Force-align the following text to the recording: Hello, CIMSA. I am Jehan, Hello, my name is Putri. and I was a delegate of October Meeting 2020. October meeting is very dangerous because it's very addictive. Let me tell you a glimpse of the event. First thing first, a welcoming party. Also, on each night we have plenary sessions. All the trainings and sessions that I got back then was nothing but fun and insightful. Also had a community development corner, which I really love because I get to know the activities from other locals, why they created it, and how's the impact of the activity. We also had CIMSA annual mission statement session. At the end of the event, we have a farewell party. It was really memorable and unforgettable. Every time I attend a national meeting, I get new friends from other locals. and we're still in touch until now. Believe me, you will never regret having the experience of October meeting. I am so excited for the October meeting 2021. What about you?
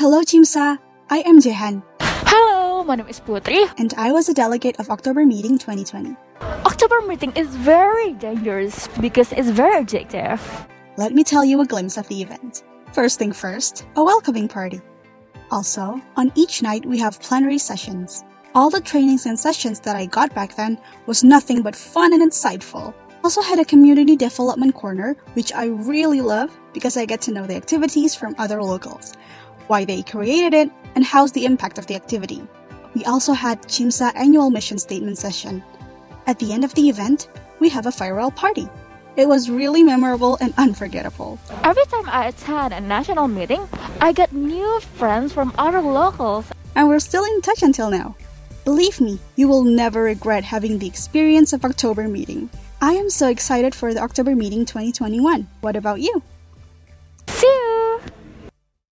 Hello, 0.00 0.22
CIMSA. 0.22 0.78
I 1.10 1.18
am 1.26 1.42
Jehan, 1.42 1.82
Hello, 2.00 2.82
my 2.82 2.94
name 2.96 3.08
is 3.08 3.20
Putri. 3.20 3.70
and 3.76 3.92
I 3.98 4.12
was 4.12 4.30
a 4.30 4.32
delegate 4.32 4.80
of 4.80 4.88
October 4.88 5.26
Meeting 5.26 5.58
2020. 5.58 6.16
October 6.64 7.02
meeting 7.02 7.32
is 7.36 7.54
very 7.54 8.14
dangerous 8.14 8.88
because 9.02 9.30
it's 9.32 9.50
very 9.50 9.84
addictive. 9.84 10.40
Let 10.96 11.12
me 11.12 11.22
tell 11.22 11.44
you 11.44 11.60
a 11.60 11.66
glimpse 11.66 11.98
of 11.98 12.08
the 12.08 12.22
event. 12.22 12.64
First 12.94 13.18
thing 13.18 13.30
first, 13.30 13.84
a 13.96 14.02
welcoming 14.02 14.48
party. 14.48 14.80
Also, 15.50 16.00
on 16.16 16.32
each 16.34 16.62
night 16.62 16.86
we 16.86 16.96
have 16.96 17.20
plenary 17.20 17.58
sessions. 17.58 18.24
All 18.54 18.70
the 18.70 18.80
trainings 18.80 19.26
and 19.26 19.38
sessions 19.38 19.80
that 19.80 19.96
I 19.96 20.06
got 20.06 20.34
back 20.34 20.56
then 20.56 20.80
was 21.04 21.22
nothing 21.22 21.60
but 21.60 21.76
fun 21.76 22.14
and 22.14 22.22
insightful. 22.22 22.94
Also 23.22 23.42
had 23.42 23.58
a 23.58 23.66
community 23.66 24.16
development 24.16 24.74
corner, 24.74 25.14
which 25.34 25.52
I 25.52 25.66
really 25.66 26.22
love 26.22 26.50
because 26.72 26.96
I 26.96 27.04
get 27.04 27.20
to 27.22 27.32
know 27.32 27.46
the 27.46 27.56
activities 27.56 28.14
from 28.14 28.34
other 28.38 28.62
locals, 28.62 29.12
why 29.70 29.84
they 29.84 30.02
created 30.02 30.52
it, 30.52 30.68
and 30.96 31.04
how's 31.04 31.30
the 31.30 31.44
impact 31.44 31.78
of 31.78 31.86
the 31.86 31.94
activity. 31.94 32.42
We 32.92 33.04
also 33.04 33.32
had 33.32 33.62
CIMSA 33.62 34.10
annual 34.16 34.50
mission 34.50 34.78
statement 34.78 35.16
session. 35.16 35.62
At 36.26 36.40
the 36.40 36.52
end 36.52 36.64
of 36.64 36.74
the 36.74 36.88
event, 36.88 37.28
we 37.60 37.68
have 37.68 37.86
a 37.86 37.92
farewell 37.92 38.32
party. 38.32 38.68
It 39.16 39.28
was 39.28 39.48
really 39.48 39.84
memorable 39.84 40.36
and 40.40 40.52
unforgettable. 40.58 41.38
Every 41.62 41.84
time 41.86 42.08
I 42.08 42.26
attend 42.26 42.74
a 42.74 42.80
national 42.80 43.28
meeting, 43.28 43.68
I 44.00 44.10
get 44.12 44.32
new 44.32 44.80
friends 44.98 45.32
from 45.32 45.54
other 45.56 45.80
locals. 45.80 46.46
and 46.74 46.88
we're 46.88 46.98
still 46.98 47.24
in 47.24 47.40
touch 47.40 47.62
until 47.62 47.90
now. 47.90 48.16
Believe 48.64 49.00
me, 49.00 49.18
you 49.36 49.46
will 49.46 49.64
never 49.64 50.02
regret 50.02 50.44
having 50.44 50.78
the 50.78 50.86
experience 50.86 51.52
of 51.52 51.64
October 51.64 52.08
meeting. 52.08 52.50
I 52.80 52.94
am 52.94 53.10
so 53.10 53.28
excited 53.28 53.74
for 53.74 53.94
the 53.94 54.00
October 54.00 54.34
meeting 54.34 54.64
2021. 54.64 55.46
What 55.60 55.76
about 55.76 56.00
you? 56.00 56.22